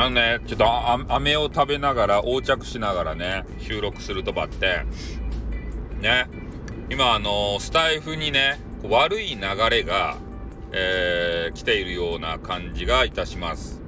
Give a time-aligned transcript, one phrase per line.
[0.00, 4.86] あのね、ちょっと飴を食べながら、横着しながらね、収録するとばって、
[6.00, 6.26] ね、
[6.88, 10.16] 今、あのー、スタイフにね、悪い流れが、
[10.72, 13.82] えー、来ているような感じがいたします。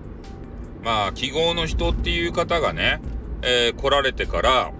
[0.84, 3.00] まあ、記号の人っていう方がね、
[3.40, 4.70] えー、来られてから、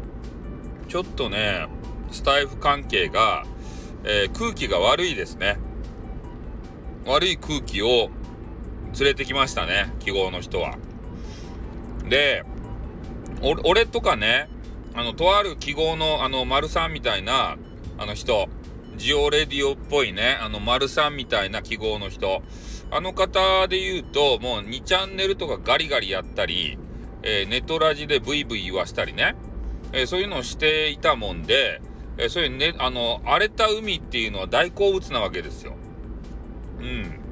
[0.88, 1.66] ちょっとね、
[2.10, 3.46] スタイフ関係が、
[4.04, 5.56] えー、空気が悪いですね。
[7.06, 8.10] 悪い空気を連
[9.00, 10.76] れてきましたね、記号の人は。
[12.12, 12.44] で、
[13.64, 14.50] 俺とかね、
[14.92, 17.56] あの、とある記号の、あの、丸さんみたいな、
[17.96, 18.50] あの人、
[18.98, 22.42] ジオレディオっぽいね、あの、丸さんみたいな記号の人。
[22.90, 26.76] あの方で言うと、もう2チャンネルとかガリガリやったり、
[27.22, 29.34] えー、ネトラジでブイブイ言わしたりね、
[29.94, 31.80] えー、そういうのをしていたもんで、
[32.18, 35.72] えー、そういうね、あの、荒れた海っていうのは大好物なわけですよ。
[36.78, 37.22] うん。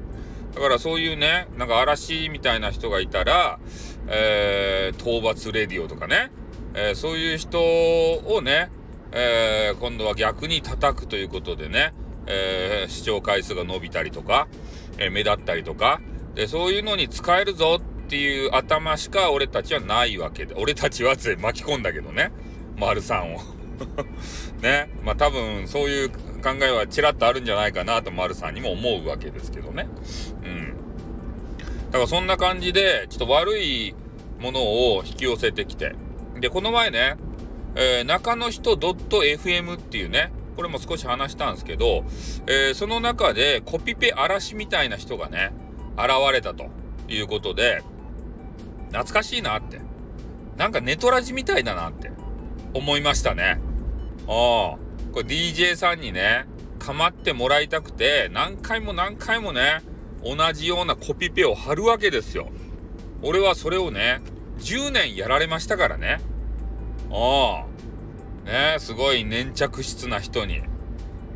[0.53, 3.59] だからそういうね、なんか嵐みたいな人がいたら、
[4.07, 6.31] えー、討伐レディオとかね、
[6.73, 8.69] えー、そういう人をね、
[9.11, 11.93] えー、今度は逆に叩くということでね、
[12.27, 14.47] え視聴回数が伸びたりとか、
[14.97, 15.99] え目立ったりとか、
[16.35, 22.31] で、そういうのに使えるぞっていう頭しか俺たちはないわけで、俺たちはって巻き込んだけどね、
[22.77, 23.39] 丸さんを。
[24.61, 26.11] ね、まあ多分そういう
[26.41, 29.87] 考えはちらっとあるんじゃないかなと丸さんにも思うわけですけどね。
[30.43, 30.73] うん。
[31.91, 33.95] だからそんな感じで、ちょっと悪い
[34.39, 34.61] もの
[34.95, 35.95] を引き寄せてきて。
[36.39, 37.15] で、この前ね、
[37.75, 42.03] えー、中の人 .fm っていうね、これも少し話したんですけど、
[42.47, 45.53] えー、その中でコピペ嵐みたいな人がね、
[45.97, 46.67] 現れたと
[47.07, 47.83] いうことで、
[48.89, 49.79] 懐かしいなって。
[50.57, 52.11] なんかネトラジみたいだなって
[52.73, 53.59] 思いましたね。
[54.27, 54.77] ああ、
[55.11, 56.45] これ DJ さんにね、
[56.79, 59.81] 構ってもらいたくて、何回も何回もね、
[60.23, 62.49] 同じようなコピペを貼るわけですよ。
[63.21, 64.21] 俺はそれをね、
[64.59, 66.19] 10年やられましたからね。
[67.11, 68.49] ああ。
[68.49, 70.59] ねすごい粘着質な人に。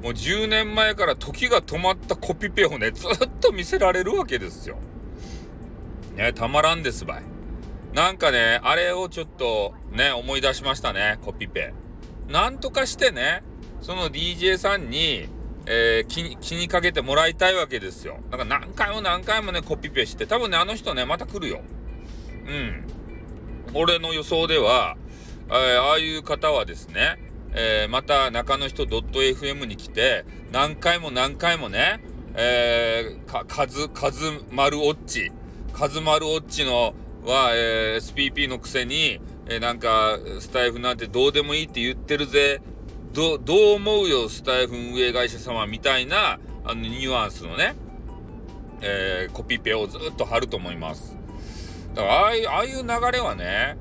[0.02, 4.78] もう10年前から時が止まったコピペをね、ずっと見せられるわけですよ。
[6.16, 7.24] ねたまらんですばい。
[7.94, 11.74] なんかね、あれをちょっとね、思い出しましたね、コピペ。
[12.28, 13.44] なんとかしてね、
[13.85, 15.29] その DJ さんに、
[15.68, 18.18] えー、気に、気にかけてもらいたいわけですよ。
[18.31, 21.62] だか何回も何回もね、コピペして、多分ね、あの人ね、また来るよ。
[22.47, 22.84] うん。
[23.75, 24.97] 俺の予想では、
[25.50, 27.19] えー、ああいう方はですね、
[27.53, 32.00] えー、また中の人 .fm に来て、何回も何回もね、
[32.34, 35.31] えー、か、カズ、カズマルオッチ、
[35.73, 42.62] カズマルオッチのは、えー、SPP のくせに、えー、なんか、スタイフなんてどうでもいいって言ってるぜ、
[43.16, 47.76] ど、どう思うよ、スタイフ運営会社様みたいな、あの、ニュアンスのね、
[48.81, 51.18] えー、コピペをずっと貼ると思います。
[51.94, 53.78] だからああいう、ああいう流れはね、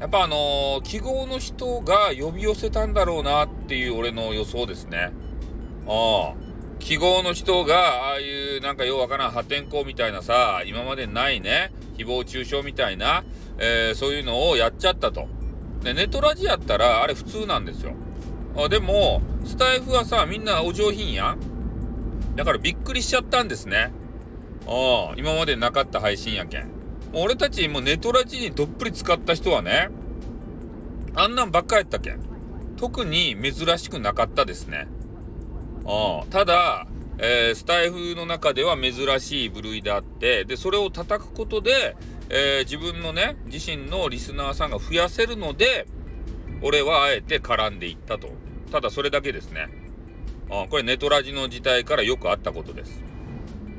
[0.00, 5.12] やっぱあのー、記号の人が呼び寄せたんだろうなっていう俺の予想ですね。
[5.86, 6.48] ああ。
[6.78, 13.22] 記号の人が、ああいうなんかようわからん破天荒みたいなさ、今までないね、誹謗中傷みたいな、
[13.58, 15.26] えー、そういうのをやっちゃったと。
[15.82, 17.92] で、ネトラジやったら、あれ普通なんですよ。
[18.58, 21.38] あでも、スタイフはさ、みんなお上品やん。
[22.34, 23.92] だからびっくりしちゃったんですね。
[24.66, 26.64] ああ、今までなかった配信やけん。
[27.12, 29.90] もう俺たちもうネトラジにどっぷり使った人はね、
[31.14, 32.20] あんなんばっかやったけん。
[32.76, 34.88] 特に珍しくなかったですね。
[35.86, 36.86] あただ、
[37.18, 41.96] えー、スタイフの中では珍しい部類であって、で、それを叩くことで、
[42.28, 45.86] えー、自分のね、自身のリスナーさんが増やせるので、
[46.60, 48.30] 俺はあえて絡んでいったと。
[48.70, 49.68] ただそれだけですね。
[50.50, 53.02] あこれネトラジの時代からよくあったことです。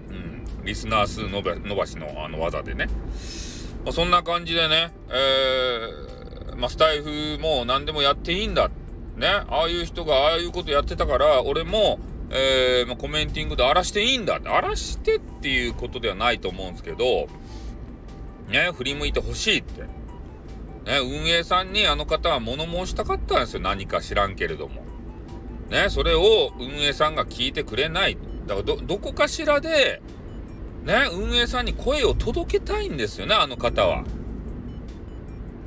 [0.10, 0.14] う
[0.62, 2.88] んリスナー数伸ば伸ばしのあの技でね。
[3.84, 8.70] まあ、そんな感じでね、えー、まあ、スタイフも何でもやっていいんだ。
[9.16, 9.28] ね。
[9.28, 14.36] ああいう人がああいうことやってたから、俺も、えー、まあ、コメンティングで荒らしていいんだ。
[14.36, 17.28] 荒らしてっていうことではないと思うんですけど、
[18.50, 19.84] ね、振り向いてほしいって。
[20.90, 23.60] ね、運営さんにあの方は物申したかったんですよ。
[23.60, 24.84] 何か知らんけれども。
[25.70, 28.18] ね、それを運営さんが聞いてくれない。
[28.48, 30.02] だからど、どこかしらで、
[30.84, 34.04] ね、運営さんに声を届けたいんですよね、あの方は。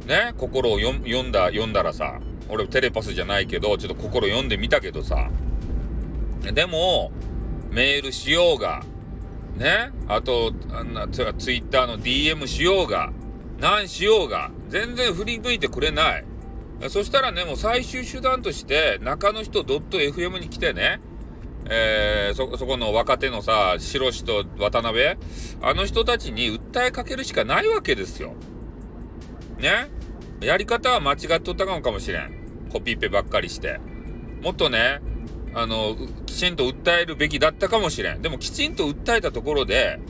[0.08, 0.92] ね、心を読
[1.22, 2.18] んだ、読んだらさ、
[2.48, 5.30] 俺テレパスじゃないけど、ちょっと心読んでみたけどさ、
[6.52, 7.12] でも、
[7.70, 8.82] メールしようが、
[9.56, 11.26] ね、あと、あんなツイ
[11.58, 13.12] ッターの DM しようが、
[13.60, 16.24] 何しようが、全然振り向いてくれない。
[16.88, 20.98] そしたらね、もう最終手段として、中の人 .fm に来てね、
[21.68, 25.18] えー、そ、そこの若手のさ、白氏と渡辺、
[25.60, 28.32] あの人たちに訴えかけるしかないわけですよ。
[29.58, 29.90] ね？
[30.40, 32.68] やり方は間違っとったかもかもしれん。
[32.72, 33.78] コピペばっかりして。
[34.40, 35.00] もっとね、
[35.54, 35.94] あの、
[36.24, 38.22] きちんと訴えるべきだったかもしれん。
[38.22, 40.00] でもきちんと訴えたところで、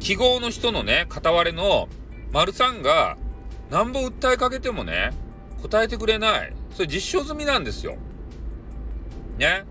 [0.00, 1.88] 記号の人のね、片割れの
[2.32, 3.18] 丸さんが、
[3.70, 5.12] なんぼ訴えかけてもね、
[5.62, 6.52] 答えてくれない。
[6.70, 7.96] それ実証済みなんですよ。
[9.38, 9.64] ね。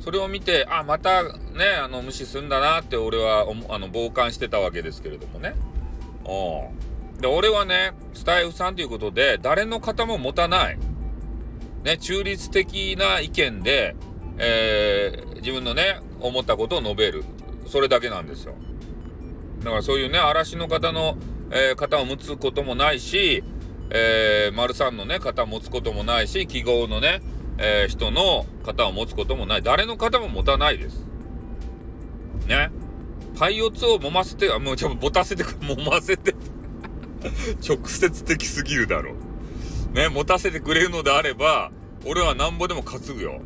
[0.00, 1.30] それを見て、あ、またね、
[1.82, 5.54] あの、無視すんだなって俺は、あの、傍観してたわけですけれどもね。
[6.24, 7.20] うん。
[7.20, 10.78] で、俺はね、スタイフさんということで、誰の方も持たない。
[11.84, 13.96] ね、中立的な意見で、
[14.38, 17.24] えー、自分のね、思ったことを述べる。
[17.66, 18.54] それだけなんですよ。
[19.60, 21.16] だからそういうね、嵐の方の、
[21.50, 23.44] えー、方を持つこともないし、
[23.90, 27.20] えー、丸三のね、方を持つこともないし、記号のね、
[27.58, 29.62] えー、人の型を持つこともない。
[29.62, 31.06] 誰の型も持たないです。
[32.46, 32.70] ね。
[33.38, 36.34] パイオツを揉ませて、あ、もうちょっとぼたせて、 揉ませて
[37.66, 39.12] 直接的すぎるだろ
[39.92, 39.94] う。
[39.94, 41.70] ね、持たせてくれるのであれば、
[42.04, 43.40] 俺はなんぼでも担ぐよ。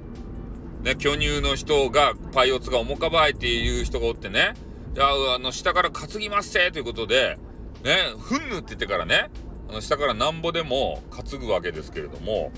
[0.82, 4.54] ね、巨乳の人が、パイオツが重かばいっていう人がおってね、
[4.94, 7.38] じゃあ、あの、下から担ぎますせということで、
[7.84, 9.30] ね、ふんぬって言ってからね、
[9.68, 12.52] あの、下からなんぼでも担ぐわけですけれども、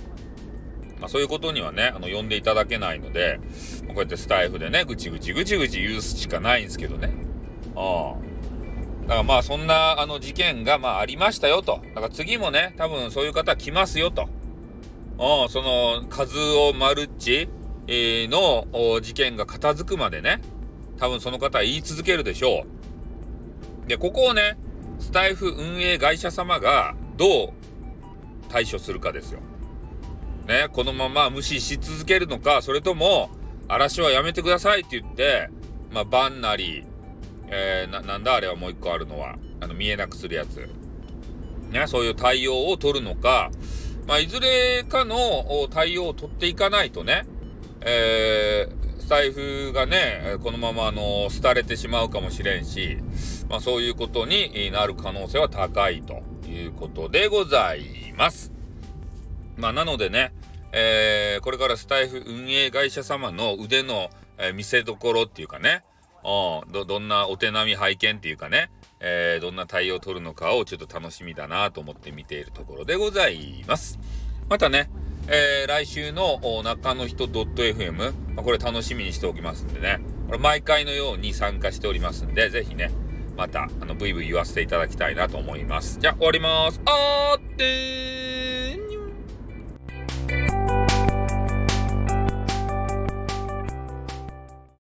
[1.01, 3.41] まあ、そういうことにはね、あの、呼んでいただけないので、
[3.89, 7.13] こうやってスタイフでね、ぐちぐちぐちぐち言うしかないんですけどね。
[7.75, 8.33] ああ。
[9.03, 11.81] だからまあ、そんな、あの、事件が、まあ、ありましたよと。
[11.95, 14.29] だから次もね、多分そういう方来ますよと。
[15.19, 17.49] ああ、その、カズオ・マルッチ
[18.29, 18.67] の
[19.01, 20.41] 事件が片付くまでね、
[20.99, 22.65] 多分その方は言い続けるでしょ
[23.87, 23.89] う。
[23.89, 24.57] で、ここをね、
[24.99, 27.53] スタイフ運営会社様がどう
[28.49, 29.41] 対処するかですよ。
[30.47, 33.31] ね、このまま無視し続けるのか、それとも、
[33.69, 35.49] 嵐はやめてくださいって言って、
[35.93, 36.85] まあ、バンなり、
[37.49, 40.69] えー、な、んだあれはもう一個あるのは、あの、見えなくするやつ。
[41.71, 43.51] ね、そういう対応を取るのか、
[44.07, 45.17] まあ、いずれかの
[45.71, 47.25] 対応を取っていかないとね、
[47.81, 52.99] えー、スタイフがね、このままあの、廃れてしまうかもしれんし、
[53.51, 58.53] まあ、そういうことになる可能性は高いということでございます。
[59.57, 60.33] まあ、なのでね、
[60.71, 64.09] えー、これからスタイフ運営会社様の腕の、
[64.39, 65.83] え、見せどころっていうかね、
[66.23, 68.71] ど、どんなお手並み拝見っていうかね、
[69.01, 73.99] えー、どんな対応を取るのかをちょっと楽しみだなと思って見ているところでございます。
[74.49, 74.89] またね、
[75.29, 82.91] えー、来週の中の人 .fm、まあ、これ楽しみにしておきますんでね、これ毎回のように参加しておりますんで、ぜひね、
[83.37, 85.99] また、あの、ブイブイ言わせていただきたいなと思います。
[86.01, 86.81] じゃあ、終わります。
[86.85, 88.22] あーってー